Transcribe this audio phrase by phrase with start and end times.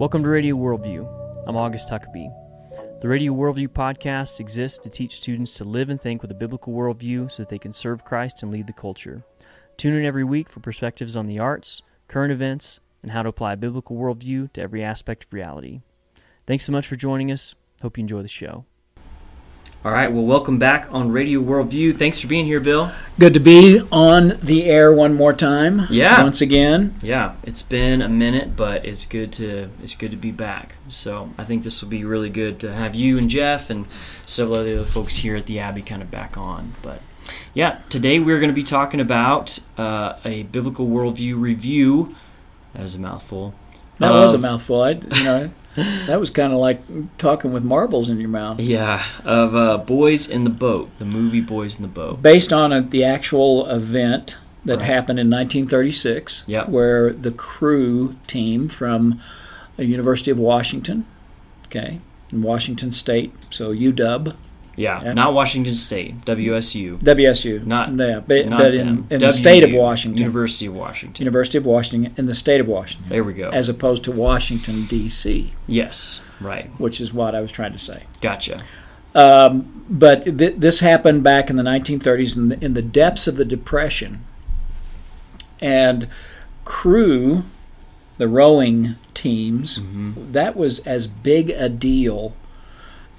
[0.00, 1.46] Welcome to Radio Worldview.
[1.46, 2.28] I'm August Huckabee.
[3.00, 6.72] The Radio Worldview podcast exists to teach students to live and think with a biblical
[6.72, 9.24] worldview so that they can serve Christ and lead the culture.
[9.76, 13.52] Tune in every week for perspectives on the arts, current events, and how to apply
[13.52, 15.82] a biblical worldview to every aspect of reality.
[16.44, 17.54] Thanks so much for joining us.
[17.80, 18.64] Hope you enjoy the show.
[19.84, 21.98] All right, well, welcome back on Radio Worldview.
[21.98, 22.90] Thanks for being here, Bill.
[23.18, 25.82] Good to be on the air one more time.
[25.90, 26.22] Yeah.
[26.22, 26.94] Once again.
[27.02, 30.76] Yeah, it's been a minute, but it's good to it's good to be back.
[30.88, 33.84] So I think this will be really good to have you and Jeff and
[34.24, 36.72] several of the other folks here at the Abbey kind of back on.
[36.80, 37.02] But
[37.52, 42.16] yeah, today we're going to be talking about uh, a biblical worldview review.
[42.72, 43.54] That is a mouthful.
[43.98, 44.80] That was a mouthful.
[44.80, 46.80] I, you know, that was kind of like
[47.18, 48.60] talking with marbles in your mouth.
[48.60, 52.22] Yeah, of uh, Boys in the Boat, the movie Boys in the Boat.
[52.22, 54.86] Based on a, the actual event that Right.
[54.86, 56.68] happened in 1936, Yep.
[56.68, 59.20] where the crew team from
[59.76, 61.04] the University of Washington,
[61.66, 62.00] okay,
[62.32, 64.34] in Washington State, so UW,
[64.76, 65.12] Yeah, Yeah.
[65.14, 66.96] not Washington State, WSU.
[66.98, 71.22] WSU, Not- yeah, but, Not but in, in the state of Washington, University of Washington.
[71.24, 73.50] University of Washington, in the state of Washington, There we go.
[73.50, 76.70] as opposed to Washington D.C., yes, right.
[76.78, 78.02] which is what I was trying to say.
[78.20, 78.62] Gotcha.
[79.14, 83.36] Um, but th- this happened back in the 1930s in the, in the depths of
[83.36, 84.24] the Depression.
[85.60, 86.08] And
[86.64, 87.44] crew,
[88.18, 89.80] the rowing teams,
[90.32, 92.34] that was as big a deal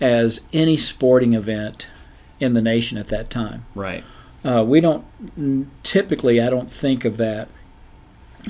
[0.01, 1.87] as any sporting event
[2.39, 3.65] in the nation at that time.
[3.75, 4.03] Right.
[4.43, 5.05] Uh, we don't
[5.83, 7.47] typically, I don't think of that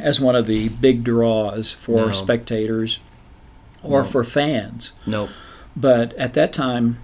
[0.02, 2.12] as one of the big draws for No.
[2.12, 3.00] spectators
[3.82, 4.08] or No.
[4.08, 5.30] for fans Nope.
[5.76, 6.98] but at that time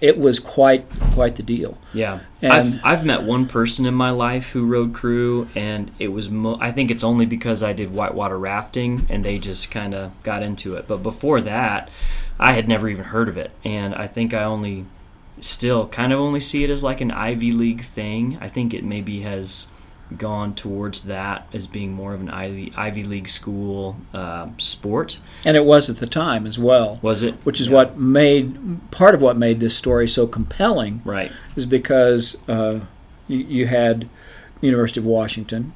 [0.00, 4.10] it was quite quite the deal Yeah, And- I've I've met one person in my
[4.10, 7.92] life who rowed crew, and it was mo- I think it's only because I did
[7.92, 10.86] whitewater rafting, and they just kind of got into it.
[10.88, 11.90] But before that,
[12.38, 14.86] I had never even heard of it, and I think I only
[15.40, 18.38] still kind of only see it as like an Ivy League thing.
[18.40, 19.68] I think it maybe has
[20.18, 25.20] gone towards that as being more of an Ivy Ivy League school uh, sport.
[25.44, 27.34] and it was at the time as well Was it?
[27.44, 27.74] which is Yeah.
[27.74, 31.30] what made part of what made this story so compelling Right.
[31.56, 32.80] is because uh,
[33.28, 34.08] you, you had
[34.60, 35.72] University of Washington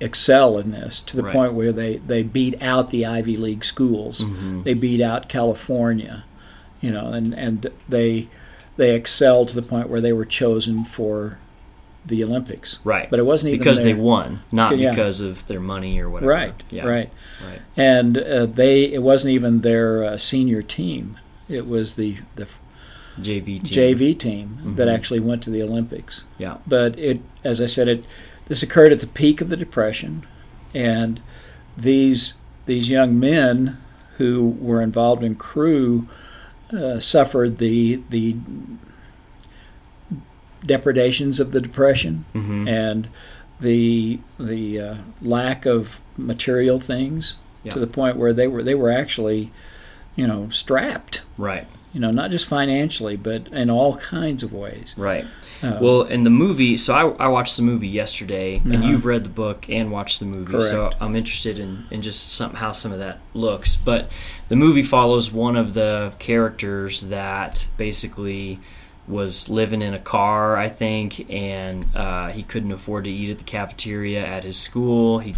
[0.00, 1.32] excel in this to the Right.
[1.32, 4.20] point where they, they beat out the Ivy League schools.
[4.20, 4.62] Mm-hmm.
[4.62, 6.24] They beat out California,
[6.80, 8.28] you know, and, and they
[8.76, 11.38] they excelled to the point where they were chosen for
[12.06, 12.78] the Olympics.
[12.84, 13.10] Right.
[13.10, 14.90] But it wasn't even because they won, not Yeah.
[14.90, 16.30] because of their money or whatever.
[16.30, 16.86] Right, Yeah.
[16.86, 17.10] right.
[17.46, 17.60] Right.
[17.76, 21.18] And uh, they it wasn't even their uh, senior team.
[21.48, 22.46] It was the the
[23.20, 23.96] JV team.
[23.96, 24.94] JV team that Mhm.
[24.94, 26.24] actually went to the Olympics.
[26.38, 26.58] Yeah.
[26.66, 28.04] But it, as I said, it
[28.46, 30.22] this occurred at the peak of the depression,
[30.74, 31.20] and
[31.76, 32.34] these
[32.66, 33.78] these young men
[34.18, 36.06] who were involved in crew
[36.72, 38.36] uh, suffered the the
[40.64, 43.08] depredations of the depression hmm and
[43.60, 47.72] the the uh, lack of material things Yeah.
[47.72, 49.50] to the point where they were they were actually
[50.14, 51.66] you know strapped Right.
[51.92, 55.24] you know not just financially but in all kinds of ways Right.
[55.62, 58.88] Uh, Well, in the movie, so I, I watched the movie yesterday, and Uh-huh.
[58.88, 62.52] you've read the book and watched the movie, so I'm interested in, in just some,
[62.52, 63.74] how some of that looks.
[63.74, 64.10] But
[64.50, 68.58] the movie follows one of the characters that basically
[69.08, 73.38] was living in a car, I think, and uh, he couldn't afford to eat at
[73.38, 75.20] the cafeteria at his school.
[75.20, 75.34] He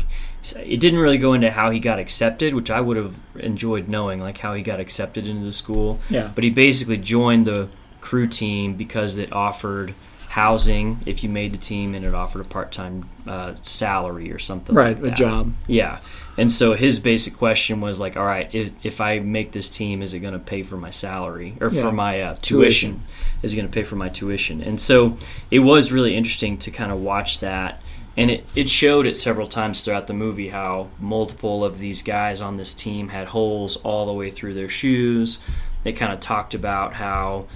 [0.56, 4.20] it didn't really go into how he got accepted, which I would have enjoyed knowing,
[4.20, 6.00] like how he got accepted into the school.
[6.08, 7.68] yeah But he basically joined the
[8.00, 9.94] crew team because it offered
[10.28, 14.74] housing if you made the team, and it offered a part-time uh, salary or something.
[14.74, 15.98] right like a job Yeah.
[16.36, 20.02] And so his basic question was like, all right, if, if I make this team,
[20.02, 21.82] is it going to pay for my salary or Yeah.
[21.82, 23.00] for my uh, Tuition.
[23.00, 23.00] tuition?
[23.42, 24.62] Is it going to pay for my tuition?
[24.62, 25.16] And so
[25.50, 27.80] it was really interesting to kind of watch that.
[28.16, 32.40] And it, it showed it several times throughout the movie how multiple of these guys
[32.40, 35.40] on this team had holes all the way through their shoes.
[35.82, 37.46] They kind of talked about how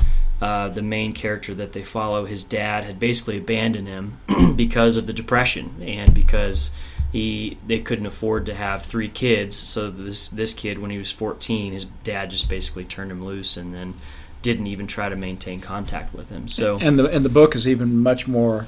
[0.43, 4.19] uh, the main character that they follow, his dad, had basically abandoned him
[4.56, 6.73] because of the depression and because
[7.12, 9.55] he they couldn't afford to have three kids.
[9.56, 13.56] So this this kid, when he was 14, his dad just basically turned him loose
[13.56, 13.94] and then
[14.43, 16.49] didn't even try to maintain contact with him.
[16.49, 18.67] So and the and the book is even much more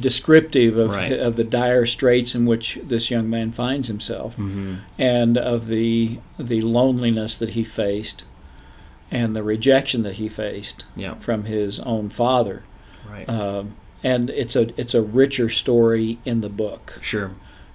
[0.00, 1.12] descriptive of Right.
[1.12, 4.78] of the dire straits in which this young man finds himself Mhm.
[4.98, 8.24] and of the the loneliness that he faced
[9.10, 12.62] and the rejection that he faced yeah, from his own father.
[13.08, 16.98] Right, um, and it's a it's a richer story in the book.
[17.00, 17.30] Sure,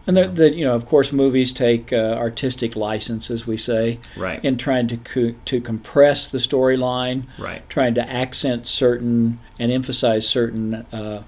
[0.06, 4.44] And the you know, of course, movies take uh, artistic license, as we say, Right.
[4.44, 7.68] in trying to co- to compress the storyline, right.
[7.70, 11.24] trying to accent certain and emphasize certain uh,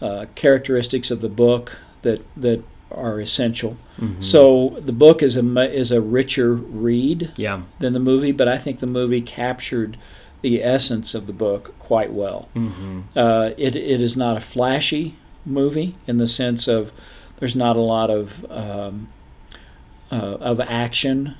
[0.00, 3.76] uh, characteristics of the book that that are essential.
[4.00, 4.22] Mm-hmm.
[4.22, 7.62] So the book is a is a richer read Yeah.
[7.80, 9.96] than the movie, but I think the movie captured
[10.40, 12.48] the essence of the book quite well.
[12.54, 13.00] Mm-hmm.
[13.16, 15.14] Uh, it it is not a flashy
[15.44, 16.92] movie in the sense of
[17.38, 19.08] there's not a lot of um,
[20.10, 21.34] uh, of action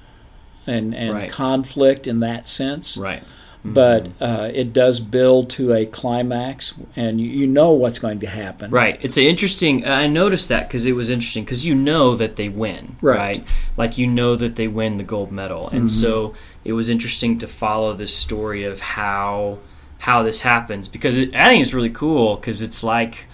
[0.66, 1.30] and and Right.
[1.30, 2.96] conflict in that sense.
[2.96, 3.22] Right.
[3.64, 8.26] But uh, it does build to a climax, and you, you know what's going to
[8.26, 8.70] happen.
[8.70, 8.98] Right.
[9.02, 9.86] It's a interesting.
[9.86, 13.44] I noticed that because it was interesting because you know that they win, Right.
[13.76, 16.34] Like you know that they win the gold medal, and so
[16.64, 19.58] it was interesting to follow this story of how
[19.98, 23.26] how this happens because it, I think it's really cool because it's like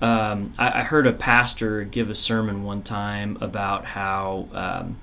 [0.00, 4.48] um, I, I heard a pastor give a sermon one time about how.
[4.52, 4.96] Um,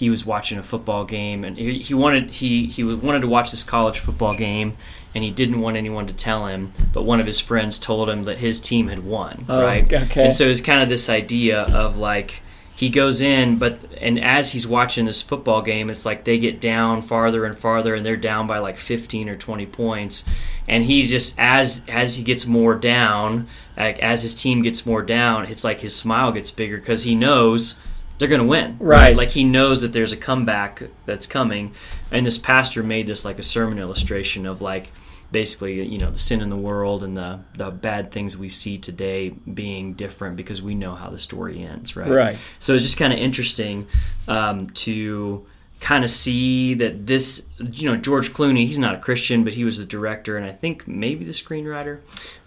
[0.00, 3.50] he was watching a football game and he, he wanted he, he wanted to watch
[3.52, 4.76] this college football game
[5.14, 8.24] and he didn't want anyone to tell him but one of his friends told him
[8.24, 10.24] that his team had won Oh, right okay.
[10.24, 12.40] and so it's kind of this idea of like
[12.74, 16.60] he goes in but and as he's watching this football game it's like they get
[16.60, 20.24] down farther and farther and they're down by like 15 or 20 points
[20.66, 25.02] and he's just as as he gets more down like as his team gets more
[25.02, 27.78] down it's like his smile gets bigger because he knows
[28.20, 29.16] they're going to win Right.
[29.16, 31.72] like he knows that there's a comeback that's coming
[32.12, 34.90] and this pastor made this like a sermon illustration of like
[35.32, 38.76] basically you know the sin in the world and the the bad things we see
[38.76, 42.38] today being different because we know how the story ends right Right.
[42.58, 43.86] so it's just kind of interesting
[44.28, 45.46] um, to
[45.80, 49.64] kind of see that this you know george clooney he's not a christian but he
[49.64, 52.00] was the director and i think maybe the screenwriter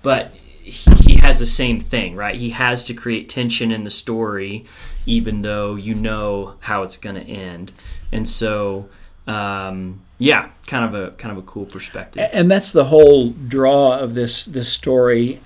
[0.04, 2.36] but he, he has the same thing right?
[2.36, 4.66] He has to create tension in the story
[5.06, 7.72] even though you know how it's going to end.
[8.12, 8.90] And so
[9.28, 12.30] um, yeah kind of a kind of a cool perspective.
[12.32, 15.42] And that's the whole draw of this this story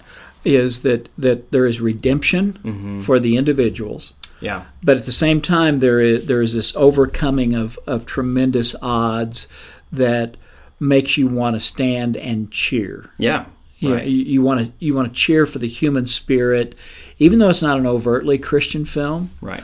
[0.45, 4.13] is that that there is redemption for the individuals.
[4.39, 4.65] Yeah.
[4.83, 9.47] But at the same time there is there is this overcoming of of tremendous odds
[9.91, 10.37] that
[10.79, 13.09] makes you want to stand and cheer.
[13.17, 13.45] Yeah
[13.79, 14.07] you, right.
[14.07, 16.75] you, you want to you want to cheer for the human spirit
[17.19, 19.63] even though it's not an overtly christian film right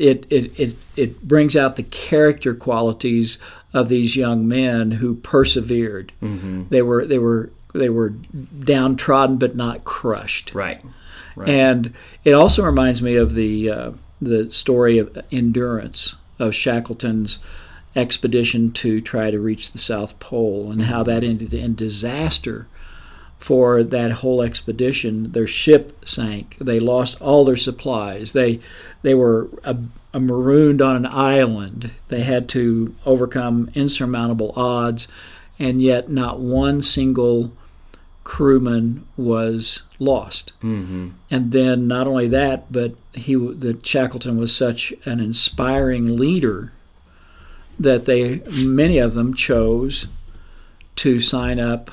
[0.00, 3.38] it, it, it, it brings out the character qualities
[3.74, 6.12] of these young men who persevered.
[6.22, 6.64] Mm-hmm.
[6.70, 10.54] They were they were they were downtrodden but not crushed.
[10.54, 10.82] right
[11.36, 11.92] right And
[12.24, 13.90] it also reminds me of the uh,
[14.20, 17.38] the story of endurance of Shackleton's
[17.94, 22.68] expedition to try to reach the South Pole and how that ended in disaster
[23.40, 25.32] for that whole expedition.
[25.32, 26.56] Their ship sank.
[26.60, 28.32] They lost all their supplies.
[28.32, 28.60] They
[29.02, 29.74] they were uh,
[30.14, 31.90] marooned on an island.
[32.08, 35.08] They had to overcome insurmountable odds,
[35.58, 37.52] and yet not one single
[38.24, 40.52] crewman was lost.
[40.62, 41.08] mm-hmm.
[41.30, 46.72] And then not only that, but he that Shackleton was such an inspiring leader
[47.78, 50.06] that they many of them chose
[50.96, 51.90] to sign up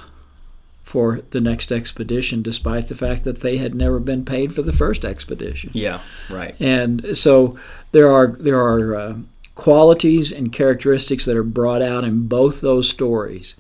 [0.88, 4.72] for the next expedition despite the fact that they had never been paid for the
[4.72, 5.69] first expedition.
[5.74, 6.00] yeah
[6.30, 7.60] right And so
[7.92, 9.16] there are there are uh,
[9.54, 13.56] qualities and characteristics that are brought out in both those stories,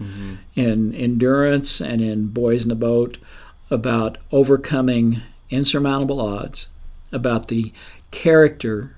[0.55, 3.17] in endurance and in Boys in the Boat,
[3.69, 6.69] about overcoming insurmountable odds,
[7.11, 7.73] about the
[8.11, 8.95] character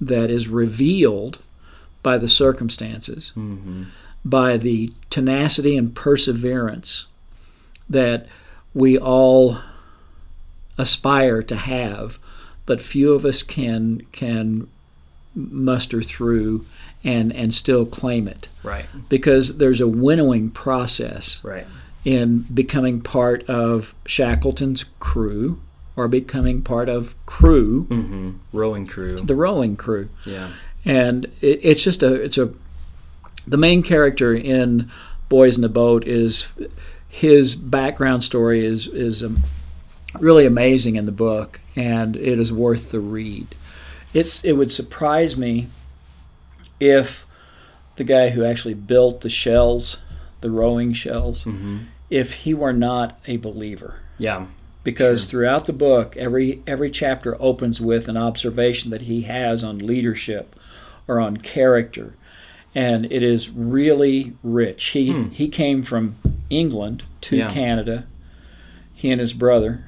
[0.00, 1.38] that is revealed
[2.02, 3.84] by the circumstances, mm-hmm.
[4.22, 7.06] by the tenacity and perseverance
[7.90, 8.26] that
[8.72, 9.58] we all
[10.78, 12.18] aspire to have,
[12.64, 14.68] but few of us can can
[15.34, 16.64] muster through
[17.04, 18.48] and and still claim it.
[18.62, 18.86] Right.
[19.08, 21.66] Because there's a winnowing process right.
[22.04, 25.60] in becoming part of Shackleton's crew
[25.96, 28.30] or becoming part of crew, mm-hmm.
[28.52, 29.20] rowing crew.
[29.20, 30.08] The rowing crew.
[30.24, 30.50] Yeah.
[30.84, 32.52] And it, it's just a it's a
[33.46, 34.90] the main character in
[35.28, 36.48] Boys in the Boat is
[37.10, 39.40] his background story is is um,
[40.18, 43.54] really amazing in the book, and it is worth the read.
[44.14, 45.66] It's it would surprise me
[46.78, 47.26] if
[47.96, 49.98] the guy who actually built the shells,
[50.40, 51.78] the rowing shells, mm-hmm.
[52.08, 54.46] if he were not a believer yeah
[54.84, 55.30] because Sure.
[55.30, 60.54] throughout the book every every chapter opens with an observation that he has on leadership
[61.06, 62.14] or on character
[62.74, 65.28] and it is really rich he Hmm.
[65.28, 66.16] he came from
[66.50, 67.50] England to Yeah.
[67.50, 68.06] Canada
[68.94, 69.84] he and his brother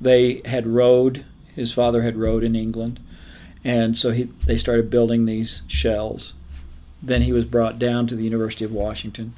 [0.00, 1.24] they had rowed
[1.54, 3.00] His father had rowed in England,
[3.64, 6.32] and so he they started building these shells.
[7.02, 9.32] Then he was brought down to the University of Washington,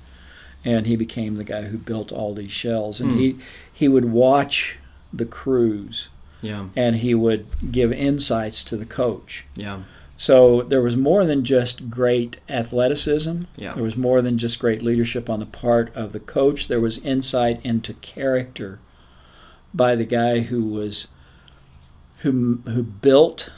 [0.62, 3.00] and he became the guy who built all these shells.
[3.00, 3.18] And Hmm.
[3.18, 3.36] he
[3.72, 4.76] he would watch
[5.14, 6.10] the crews,
[6.42, 6.66] Yeah.
[6.76, 9.46] and he would give insights to the coach.
[9.56, 9.78] Yeah.
[10.20, 13.44] So there was more than just great athleticism.
[13.56, 13.72] Yeah.
[13.72, 16.68] There was more than just great leadership on the part of the coach.
[16.68, 18.80] There was insight into character
[19.72, 21.08] by the guy who was
[22.18, 23.50] who who built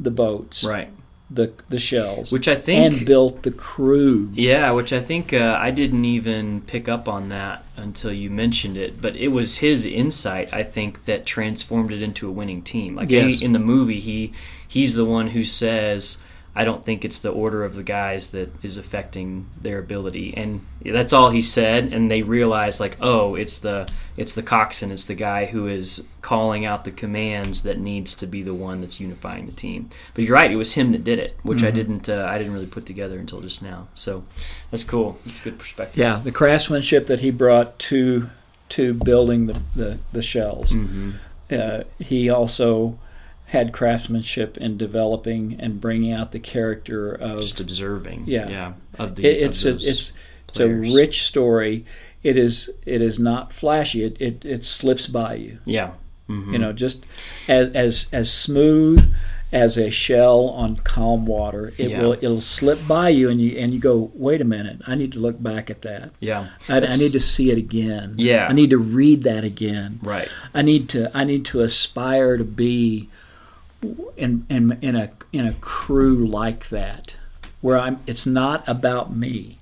[0.00, 0.88] the boats, Right.
[1.30, 4.30] The the shells, Which I think and built the crew.
[4.32, 8.76] Yeah, which I think uh, I didn't even pick up on that until you mentioned
[8.76, 9.00] it.
[9.00, 12.94] But it was his insight, I think, that transformed it into a winning team.
[12.94, 13.40] Like Yes.
[13.40, 14.32] he, in the movie, he
[14.68, 16.22] he's the one who says,
[16.56, 20.60] "I don't think it's the order of the guys that is affecting their ability," and
[20.84, 21.92] that's all he said.
[21.92, 26.06] And they realized, like, oh, it's the it's the coxswain, it's the guy who is
[26.22, 29.88] calling out the commands that needs to be the one that's unifying the team.
[30.14, 32.54] But you're right, it was him that did it, which I didn't uh, I didn't
[32.54, 33.88] really put together until just now.
[33.94, 34.24] So
[34.70, 35.18] that's cool.
[35.24, 35.98] That's a good perspective.
[35.98, 38.30] Yeah, the craftsmanship that he brought to
[38.70, 40.72] to building the the, the shells.
[40.72, 41.10] hmm
[41.48, 42.98] Uh, he also
[43.46, 48.24] had craftsmanship in developing and bringing out the character of Just observing.
[48.26, 48.48] Yeah.
[48.48, 48.72] Yeah.
[48.98, 50.12] Of the It, it's of a, it's
[50.48, 51.84] it's a rich story.
[52.22, 54.02] It is it is not flashy.
[54.02, 55.58] It it, it slips by you.
[55.64, 55.92] Yeah.
[56.26, 57.06] hmm You know, just
[57.48, 59.12] as as as smooth
[59.52, 61.72] as a shell on calm water.
[61.78, 62.02] It Yeah.
[62.02, 64.78] will it'll slip by you, and you and you go, wait a minute.
[64.88, 66.10] I need to look back at that.
[66.18, 66.48] Yeah.
[66.68, 68.14] I, I need to see it again.
[68.18, 68.48] Yeah.
[68.48, 70.00] I need to read that again.
[70.02, 70.28] Right.
[70.52, 73.08] I need to I need to aspire to be
[74.16, 77.16] in in in a in a crew like that
[77.60, 79.58] where I'm it's not about me.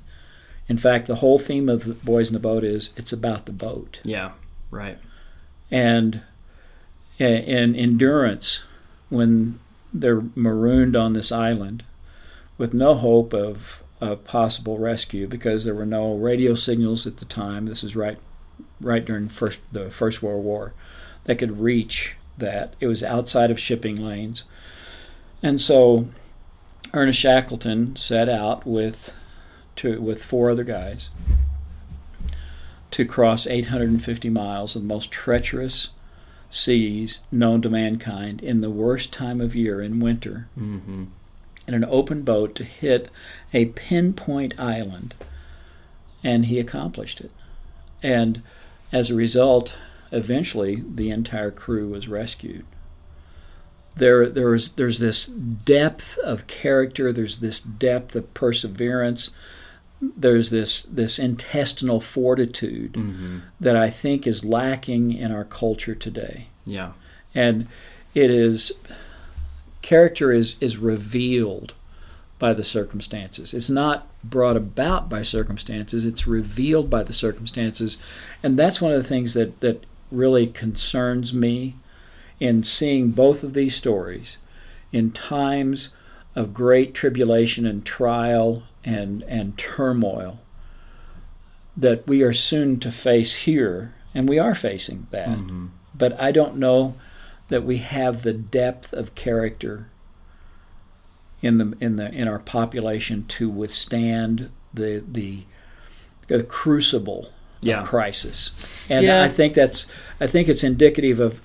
[0.69, 3.53] In fact, the whole theme of the Boys in the Boat is it's about the
[3.53, 4.01] boat.
[4.03, 4.33] Yeah.
[4.71, 4.99] Right.
[5.71, 6.23] And
[7.19, 8.63] in endurance
[9.09, 9.61] when
[9.93, 11.85] they're marooned on this island
[12.59, 17.25] with no hope of, of possible rescue because there were no radio signals at the
[17.25, 17.67] time.
[17.67, 18.19] This is right
[18.81, 20.75] right during first the First World War
[21.25, 22.75] that could reach that.
[22.81, 24.45] It was outside of shipping lanes.
[25.43, 26.09] And so
[26.93, 29.15] Ernest Shackleton set out with
[29.77, 31.11] to with four other guys
[32.93, 35.91] to cross 850 miles of the most treacherous
[36.49, 41.05] seas known to mankind in the worst time of year in winter hmm
[41.67, 43.09] in an open boat to hit
[43.55, 45.15] a pinpoint island
[46.23, 47.31] and he accomplished it
[48.03, 48.43] and
[48.93, 49.77] as a result
[50.15, 52.65] eventually the entire crew was rescued.
[53.97, 59.31] There there's there's this depth of character there's this depth of perseverance
[60.01, 66.49] there's this this intestinal fortitude hmm that I think is lacking in our culture today.
[66.67, 66.93] Yeah.
[67.35, 67.69] and
[68.15, 68.73] it is
[69.83, 71.75] character is is revealed
[72.39, 73.55] by the circumstances.
[73.55, 77.97] It's not brought about by circumstances it's revealed by the circumstances.
[78.43, 81.77] And that's one of the things that that really concerns me
[82.41, 84.39] in seeing both of these stories
[84.93, 85.91] in times
[86.35, 90.41] of great tribulation and trial and and turmoil
[91.77, 95.39] that we are soon to face here and we are facing that.
[95.39, 95.67] Hmm
[95.97, 96.97] but I don't know
[97.49, 99.89] that we have the depth of character
[101.41, 105.45] in the in the in our population to withstand the the,
[106.27, 107.31] the crucible
[107.67, 107.81] Yeah.
[107.81, 108.53] of crisis.
[108.91, 109.23] And Yeah.
[109.23, 109.87] I think that's
[110.21, 111.41] I think it's indicative of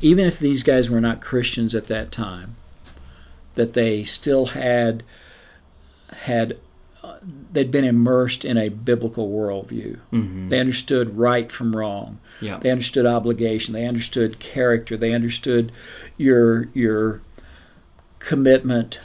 [0.00, 2.54] even if these guys were not Christians at that time,
[3.54, 5.02] that they still had
[6.20, 6.56] had
[7.02, 7.16] uh,
[7.52, 9.98] they'd been immersed in a biblical worldview.
[10.10, 12.18] hmm They understood right from wrong.
[12.40, 12.58] Yeah.
[12.58, 13.72] They understood obligation.
[13.74, 14.96] They understood character.
[14.96, 15.72] They understood
[16.18, 17.20] your your
[18.18, 19.00] commitment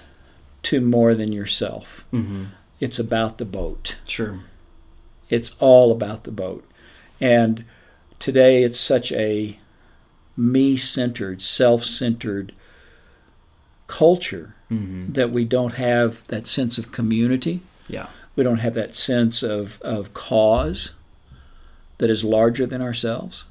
[0.63, 2.05] to more than yourself.
[2.11, 2.45] hmm
[2.79, 3.97] It's about the boat.
[4.07, 4.39] Sure.
[5.29, 6.63] It's all about the boat.
[7.19, 7.65] And
[8.19, 9.59] today it's such a
[10.37, 12.53] me-centered, self-centered
[13.87, 17.61] culture hmm that we don't have that sense of community.
[17.87, 18.07] Yeah.
[18.35, 20.93] We don't have that sense of, of cause
[21.99, 23.45] that is larger than ourselves.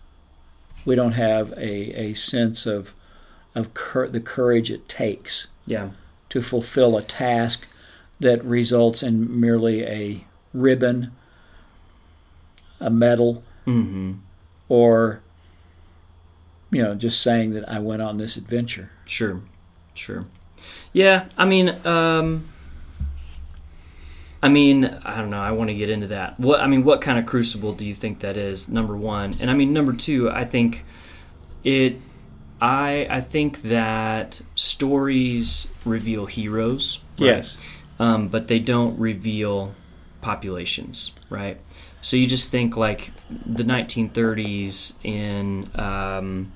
[0.85, 2.93] We don't have a, a sense of
[3.55, 5.91] of cur- the courage it takes Yeah.
[6.31, 7.67] to fulfill a task
[8.19, 11.13] that results in merely a ribbon,
[12.81, 14.15] a medal, hmm
[14.69, 15.21] or
[16.71, 18.91] you know just saying that I went on this adventure.
[19.05, 19.41] Sure,
[19.95, 20.27] sure.
[20.93, 22.49] Yeah, I mean, um,
[24.43, 25.41] I mean, I don't know.
[25.41, 26.39] I want to get into that.
[26.39, 28.69] What I mean, what kind of crucible do you think that is?
[28.69, 30.85] Number one, and I mean, number two, I think
[31.63, 31.97] it.
[32.61, 37.01] I I think that stories reveal heroes.
[37.19, 37.27] right?
[37.27, 37.59] Yes.
[37.99, 39.75] um, but they don't reveal
[40.23, 41.59] populations, right?
[42.05, 43.13] So you just think like
[43.47, 46.53] the 1930s in, um,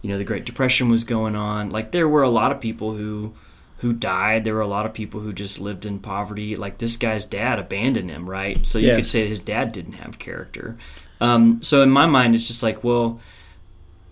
[0.00, 1.70] you know, the Great Depression was going on.
[1.70, 3.34] Like there were a lot of people who
[3.78, 4.44] who died.
[4.44, 6.54] There were a lot of people who just lived in poverty.
[6.54, 8.64] Like this guy's dad abandoned him, right?
[8.64, 8.96] So you Yes.
[8.96, 10.76] could say his dad didn't have character.
[11.20, 13.18] Um, so in my mind, it's just like, well,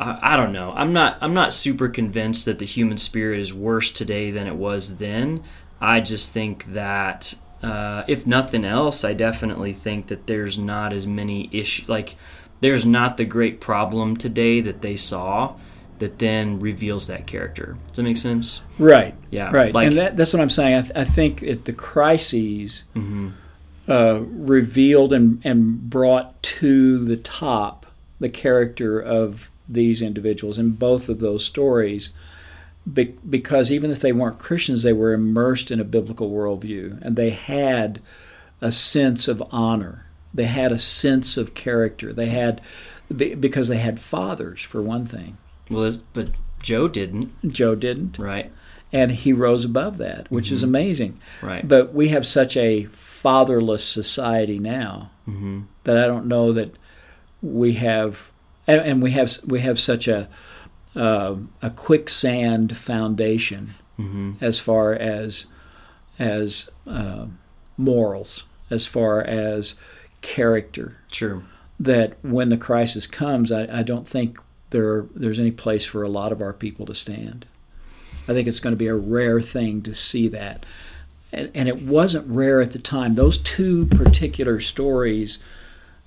[0.00, 0.72] I, I don't know.
[0.76, 1.18] I'm not.
[1.20, 5.44] I'm not super convinced that the human spirit is worse today than it was then.
[5.80, 11.06] I just think that uh, if nothing else, I definitely think that there's not as
[11.06, 11.88] many issues.
[11.88, 12.16] Like
[12.60, 15.56] there's not the great problem today that they saw
[15.98, 17.76] that then reveals that character.
[17.88, 18.62] Does that make sense?
[18.78, 19.14] Right.
[19.30, 19.50] Yeah.
[19.50, 19.72] Right.
[19.72, 20.74] Like, and that, that's what I'm saying.
[20.74, 23.32] I, th- I think it, the crises mhm.
[23.88, 27.86] uh, revealed and, and brought to the top
[28.20, 32.10] the character of these individuals in both of those stories.
[32.92, 37.16] Be- because even if they weren't Christians, they were immersed in a biblical worldview and
[37.16, 38.00] they had
[38.60, 40.06] a sense of honor.
[40.32, 42.12] They had a sense of character.
[42.12, 42.60] They had,
[43.14, 45.38] be- because they had fathers, for one thing.
[45.70, 46.28] well, but
[46.62, 48.18] Joe didn't, Joe didn't.
[48.18, 48.50] right?
[48.92, 51.18] And he rose above that, which is amazing.
[51.42, 51.66] Right.
[51.66, 56.76] But we have such a fatherless society now hmm that I don't know that
[57.42, 58.30] we have,
[58.66, 60.28] and, and we have we have such a
[60.94, 65.46] uh, a quicksand foundation hmm as far as
[66.18, 67.26] as uh,
[67.76, 69.74] morals, as far as
[70.20, 70.98] character.
[71.12, 71.42] Sure.
[71.80, 74.38] That when the crisis comes, I, I don't think
[74.70, 77.46] there there's any place for a lot of our people to stand.
[78.26, 80.64] I think it's going to be a rare thing to see that.
[81.32, 83.14] And, and it wasn't rare at the time.
[83.14, 85.38] Those two particular stories,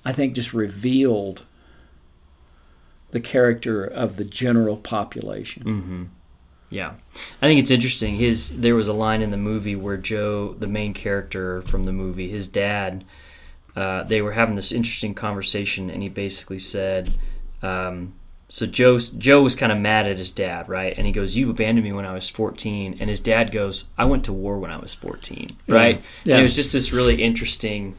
[0.04, 1.44] I think, just revealed
[3.12, 5.64] the character of the general population.
[5.64, 6.04] hmm
[6.70, 6.94] Yeah,
[7.42, 8.16] I think it's interesting.
[8.16, 11.94] His there was a line in the movie where Joe, the main character from the
[11.94, 13.06] movie, his dad,
[13.76, 17.14] uh, they were having this interesting conversation, and he basically said,
[17.62, 18.14] um,
[18.50, 20.94] "So Joe, Joe was kind of mad at his dad, right?
[20.98, 24.06] And he goes, "You abandoned me when I was 14," and his dad goes, "I
[24.06, 26.02] went to war when I was 14," right?
[26.26, 26.34] Yeah.
[26.36, 27.96] And it was just this really interesting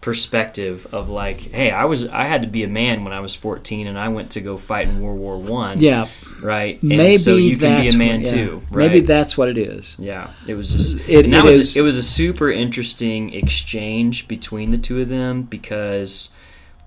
[0.00, 3.34] perspective of like, hey, I was I had to be a man when I was
[3.34, 6.06] 14, and I went to go fight in World War One Yeah,
[6.42, 6.80] right?
[6.82, 8.32] And maybe so you can be a man what- yeah.
[8.46, 8.90] too, right?
[8.90, 9.96] Maybe that's what it is.
[9.98, 10.30] yeah.
[10.46, 14.78] It was just, It- it was is- it was a super interesting exchange between the
[14.78, 16.30] two of them because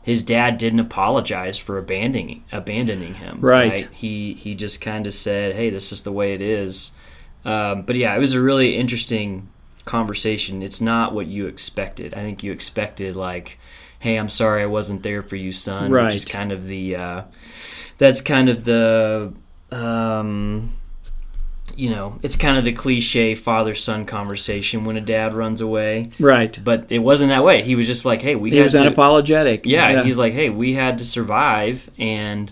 [0.01, 3.37] his dad didn't apologize for abandoning abandoning him.
[3.41, 3.87] Right.
[3.91, 6.93] He he just kind of said, "Hey, this is the way it is."
[7.45, 9.49] Um, but yeah, it was a really interesting
[9.85, 10.61] conversation.
[10.61, 12.13] It's not what you expected.
[12.13, 13.59] I think you expected like,
[13.99, 17.21] "Hey, I'm sorry I wasn't there for you, son," which is kind of the uh,
[17.97, 19.33] that's kind of the
[19.71, 20.73] um,
[21.75, 26.09] you know, it's kind of the cliche father son conversation when a dad runs away.
[26.19, 26.57] Right.
[26.63, 27.63] But it wasn't that way.
[27.63, 29.61] He was just like, "Hey, we He had was to." unapologetic.
[29.65, 32.51] yeah, he's like, "Hey, we had to survive, and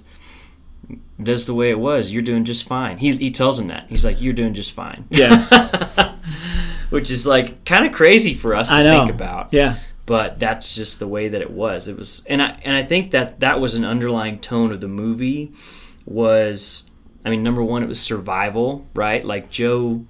[1.20, 2.12] that's the way it was.
[2.12, 3.86] You're doing just fine." He he tells him that.
[3.89, 6.11] He's like, "You're doing just fine," yeah.
[6.91, 9.06] which is like kind of crazy for us to I know.
[9.06, 9.51] think about.
[9.51, 9.77] Yeah.
[10.06, 11.88] But that's just the way that it was.
[11.88, 14.88] It was, and I and I think that that was an underlying tone of the
[14.88, 15.54] movie.
[16.06, 16.89] Was
[17.25, 19.23] I mean, number one, it was survival, right?
[19.23, 20.06] Like Joe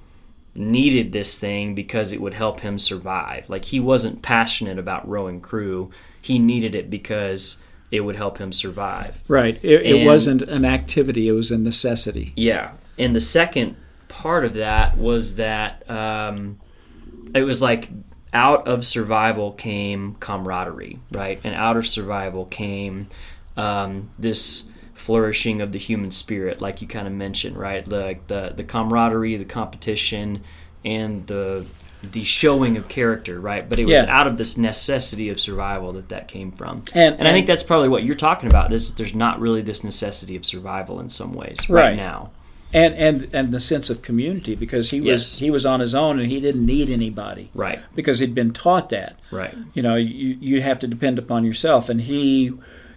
[0.55, 3.49] needed this thing because it would help him survive.
[3.49, 5.91] Like he wasn't passionate about rowing crew.
[6.21, 9.21] He needed it because it would help him survive.
[9.27, 9.59] Right.
[9.61, 12.33] It, it wasn't an activity; it was a necessity.
[12.35, 12.73] Yeah.
[12.97, 13.75] And the second
[14.07, 16.59] part of that was that um,
[17.33, 17.89] it was like
[18.33, 21.39] out of survival came camaraderie, right?
[21.43, 23.07] And out of survival came
[23.57, 27.85] um, this flourishing of the human spirit, like you kind of mentioned, right?
[27.87, 30.43] Like the, the camaraderie, the competition,
[30.85, 31.65] and the
[32.11, 33.69] the showing of character, right?
[33.69, 34.05] But it was Yeah.
[34.09, 36.81] out of this necessity of survival that that came from.
[36.95, 39.61] And- and I think that's probably what you're talking about is that there's not really
[39.61, 41.95] this necessity of survival in some ways right, Right.
[41.95, 42.31] now.
[42.73, 45.39] And and and the sense of community because he was Yes.
[45.39, 48.89] he was on his own and he didn't need anybody Right, because he'd been taught
[48.89, 49.17] that.
[49.31, 52.53] right, You know, you you have to depend upon yourself, and he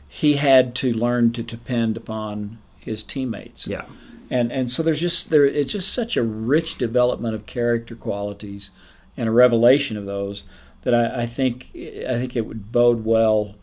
[0.09, 3.67] he had to learn to depend upon his teammates.
[3.67, 3.85] yeah,
[4.31, 8.71] and and so there's just there it's just such a rich development of character qualities
[9.17, 10.45] and a revelation of those
[10.83, 13.55] that I, I think I think it would bode well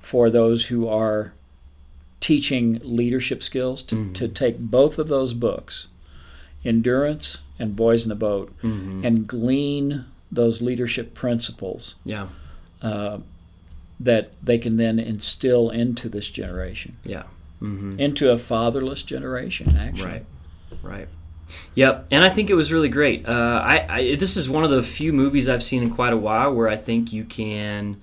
[0.00, 1.32] for those who are
[2.20, 5.86] teaching leadership skills to, to take both of those books,
[6.64, 12.26] Endurance and Boys in the Boat, hmm and glean those leadership principles yeah,
[12.82, 13.18] uh,
[14.00, 16.96] that they can then instill into this generation.
[17.04, 17.24] yeah.
[17.62, 17.98] Mm-hmm.
[17.98, 19.78] into a fatherless generation.
[19.78, 20.26] Actually, Right.
[20.82, 21.08] Right.
[21.74, 23.26] Yep, and I think it was really great.
[23.26, 26.16] Uh, I, I this is one of the few movies I've seen in quite a
[26.18, 28.02] while where I think you can.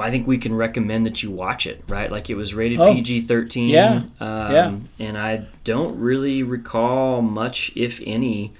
[0.00, 1.82] I think we can recommend that you watch it.
[1.88, 3.68] Right, like it was rated Oh, PG thirteen.
[3.70, 4.76] yeah, um, yeah.
[4.98, 8.52] And I don't really recall much, if any,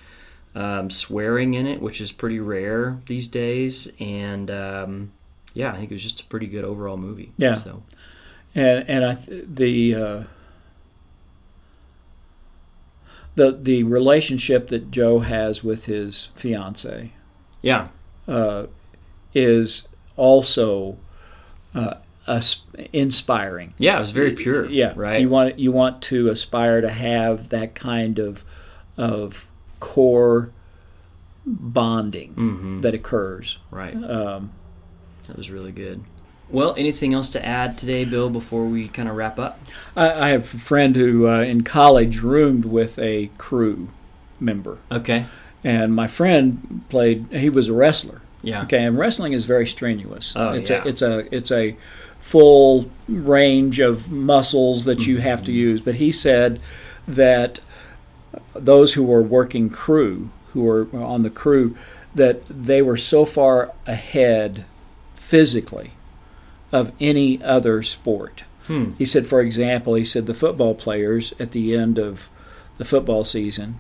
[0.55, 3.93] um, swearing in it, which is pretty rare these days.
[4.01, 5.13] And um,
[5.55, 7.33] yeah, I think it was just a pretty good overall movie.
[7.37, 7.55] Yeah.
[7.55, 7.83] So
[8.55, 10.23] and and I th- the uh,
[13.35, 17.13] the the relationship that Joe has with his fiance
[17.63, 17.89] yeah,
[18.29, 18.67] uh,
[19.35, 20.97] is also
[21.77, 22.41] uh,
[22.93, 23.75] inspiring.
[23.79, 24.67] yeah, it was very pure.
[24.67, 25.21] Yeah, Right.
[25.21, 28.45] You want you want to aspire to have that kind of
[28.97, 29.47] of
[29.81, 30.51] core
[31.45, 33.59] bonding hmm that occurs.
[33.71, 33.95] Right.
[33.95, 34.51] Um,
[35.29, 36.03] That was really good.
[36.49, 39.59] Well, anything else to add today, Bill, before we kind of wrap up?
[39.97, 43.89] I, I have a friend who uh, in college roomed with a crew
[44.39, 45.27] member, Okay.
[45.65, 47.27] and my friend played.
[47.33, 48.21] He was a wrestler.
[48.47, 48.63] Yeah.
[48.63, 50.33] Okay, and wrestling is very strenuous.
[50.37, 50.85] Oh, it's yeah.
[50.85, 51.77] a it's a it's a
[52.21, 55.47] full range of muscles that you have Mm-hmm.
[55.47, 55.81] to use.
[55.81, 56.61] But he said
[57.09, 57.59] that
[58.55, 61.77] those who were working crew, who were on the crew,
[62.15, 64.65] that they were so far ahead
[65.17, 65.91] physically
[66.73, 68.45] of any other sport.
[68.69, 68.93] Hmm.
[68.99, 72.29] He said, for example, he said the football players at the end of
[72.79, 73.79] the football season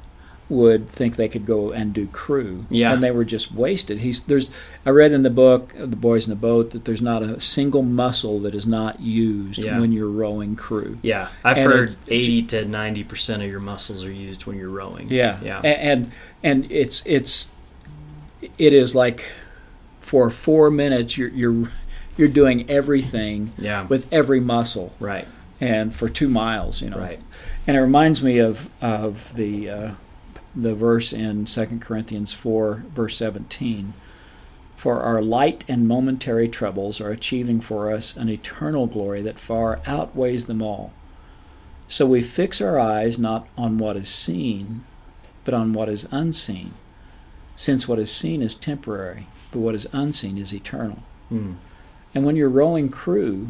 [0.48, 2.92] would think they could go and do crew, Yeah.
[2.92, 3.98] and they were just wasted.
[3.98, 4.50] He's there's
[4.85, 7.82] I read in the book The Boys in the Boat that there's not a single
[7.82, 9.80] muscle that is not used Yeah.
[9.80, 10.98] when you're rowing crew.
[11.02, 11.28] Yeah.
[11.42, 15.09] I've And heard 80 to 90% of your muscles are used when you're rowing.
[15.11, 15.61] Yeah, Yeah.
[15.62, 16.11] And
[16.44, 17.50] and it's it's
[18.59, 19.24] it is like
[20.00, 21.70] for four minutes you're you're
[22.16, 23.87] you're doing everything Yeah.
[23.87, 25.26] with every muscle, Right.
[25.61, 26.98] and for two miles, you know.
[26.98, 27.20] Right.
[27.66, 29.90] And it reminds me of of the uh,
[30.57, 33.92] the verse in 2 Corinthians 4 verse 17.
[34.77, 39.81] For our light and momentary troubles are achieving for us an eternal glory that far
[39.87, 40.92] outweighs them all.
[41.88, 44.85] So we fix our eyes not on what is seen,
[45.45, 46.75] but on what is unseen,
[47.55, 50.99] since what is seen is temporary, but what is unseen is eternal.
[51.29, 51.55] Hmm.
[52.14, 53.49] And when you're rowing crew,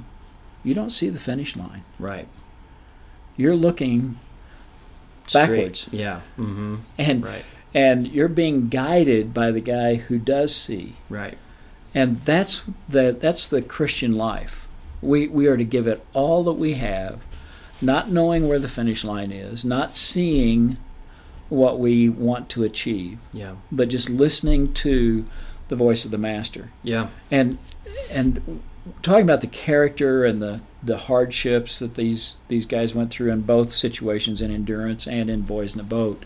[0.62, 1.84] you don't see the finish line.
[1.98, 2.28] Right.
[3.36, 4.18] You're looking
[5.26, 5.46] Straight.
[5.48, 5.88] Backwards.
[5.92, 6.20] Yeah.
[6.38, 6.76] Mm-hmm.
[6.98, 7.44] and Right.
[7.74, 10.96] and you're being guided by the guy who does see.
[11.08, 11.36] Right.
[11.94, 14.66] And that's the that's the Christian life.
[15.02, 17.20] We we are to give it all that we have,
[17.80, 20.76] not knowing where the finish line is, not seeing
[21.48, 23.54] what we want to achieve, Yeah.
[23.70, 25.24] but just listening to
[25.68, 26.70] the voice of the master.
[26.82, 27.08] Yeah.
[27.30, 27.58] And
[28.12, 28.60] and
[29.02, 33.42] talking about the character and the the hardships that these these guys went through in
[33.42, 36.24] both situations in endurance and in boys in the boat.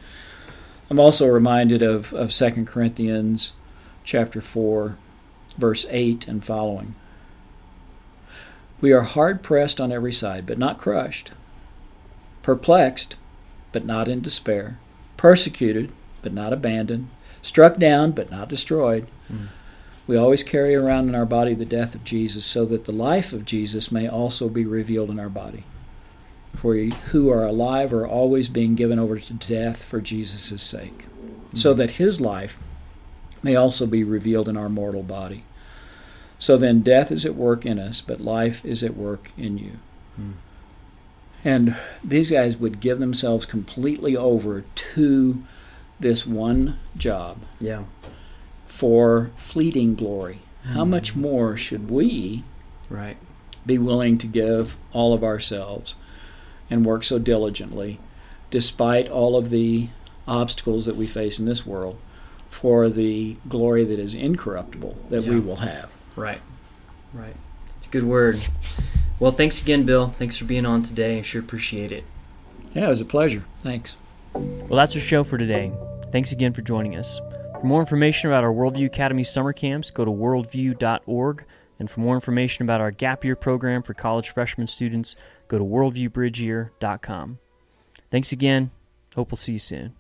[0.91, 3.53] I'm also reminded of of 2 Corinthians
[4.05, 4.97] chapter 4
[5.57, 6.95] verse 8 and following.
[8.81, 11.33] We are hard pressed on every side but not crushed,
[12.43, 13.17] perplexed
[13.73, 14.79] but not in despair,
[15.17, 15.93] persecuted
[16.23, 17.09] but not abandoned,
[17.41, 19.07] struck down but not destroyed.
[19.33, 19.49] Mm.
[20.11, 23.33] We always carry around in our body the death of Jesus, so that the life
[23.33, 25.63] of Jesus may also be revealed in our body.
[26.57, 31.07] For we who are alive are always being given over to death for Jesus' sake,
[31.55, 32.59] so that his life
[33.41, 35.45] may also be revealed in our mortal body.
[36.41, 39.75] So then death is at work in us, but life is at work in you.
[40.17, 40.33] Hmm.
[41.45, 45.45] And these guys would give themselves completely over to
[46.01, 47.85] this one job Yeah.
[48.71, 50.39] For fleeting glory.
[50.65, 50.91] How hmm.
[50.91, 52.45] much more should we
[52.89, 53.17] Right.
[53.67, 55.97] be willing to give all of ourselves
[56.71, 57.99] and work so diligently,
[58.51, 59.89] despite all of the
[60.27, 61.97] obstacles that we face in this world,
[62.49, 65.91] for the glory that is incorruptible that we will have?
[66.15, 66.41] Right.
[67.13, 67.35] Right.
[67.77, 68.41] It's a good word.
[69.19, 70.09] Well, thanks again, Bill.
[70.09, 71.19] Thanks for being on today.
[71.19, 72.05] I sure appreciate it.
[72.73, 73.45] Yeah, it was a pleasure.
[73.63, 73.97] Thanks.
[74.33, 75.73] Well, that's our show for today.
[76.13, 77.21] Thanks again for joining us.
[77.61, 81.45] For more information about our Worldview Academy summer camps, go to worldview.org.
[81.79, 85.15] And for more information about our gap year program for college freshman students,
[85.49, 87.39] go to worldviewbridgeyear.com.
[88.11, 88.71] Thanks again.
[89.15, 90.00] Hope we'll see you soon.